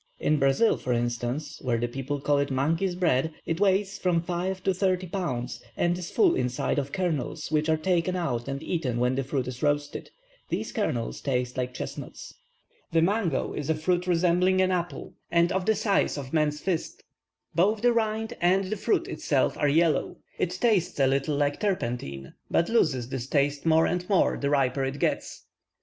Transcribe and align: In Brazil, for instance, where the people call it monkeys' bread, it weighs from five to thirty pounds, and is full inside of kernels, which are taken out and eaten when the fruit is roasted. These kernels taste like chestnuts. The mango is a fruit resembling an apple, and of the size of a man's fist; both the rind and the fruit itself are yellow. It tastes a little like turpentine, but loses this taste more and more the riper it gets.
In 0.19 0.39
Brazil, 0.39 0.77
for 0.77 0.93
instance, 0.93 1.59
where 1.61 1.77
the 1.77 1.87
people 1.87 2.19
call 2.19 2.39
it 2.39 2.49
monkeys' 2.49 2.95
bread, 2.95 3.33
it 3.45 3.59
weighs 3.59 3.99
from 3.99 4.19
five 4.19 4.63
to 4.63 4.73
thirty 4.73 5.05
pounds, 5.05 5.61
and 5.77 5.95
is 5.95 6.09
full 6.09 6.33
inside 6.33 6.79
of 6.79 6.91
kernels, 6.91 7.51
which 7.51 7.69
are 7.69 7.77
taken 7.77 8.15
out 8.15 8.47
and 8.47 8.63
eaten 8.63 8.97
when 8.97 9.13
the 9.13 9.23
fruit 9.23 9.47
is 9.47 9.61
roasted. 9.61 10.09
These 10.49 10.71
kernels 10.71 11.21
taste 11.21 11.55
like 11.55 11.75
chestnuts. 11.75 12.33
The 12.91 13.03
mango 13.03 13.53
is 13.53 13.69
a 13.69 13.75
fruit 13.75 14.07
resembling 14.07 14.59
an 14.59 14.71
apple, 14.71 15.13
and 15.29 15.51
of 15.51 15.67
the 15.67 15.75
size 15.75 16.17
of 16.17 16.29
a 16.29 16.33
man's 16.35 16.61
fist; 16.61 17.03
both 17.53 17.83
the 17.83 17.93
rind 17.93 18.33
and 18.41 18.71
the 18.71 18.77
fruit 18.77 19.07
itself 19.07 19.55
are 19.55 19.69
yellow. 19.69 20.17
It 20.39 20.49
tastes 20.49 20.99
a 20.99 21.05
little 21.05 21.35
like 21.37 21.59
turpentine, 21.59 22.33
but 22.49 22.69
loses 22.69 23.09
this 23.09 23.27
taste 23.27 23.67
more 23.67 23.85
and 23.85 24.09
more 24.09 24.35
the 24.35 24.49
riper 24.49 24.83
it 24.83 24.97
gets. 24.97 25.45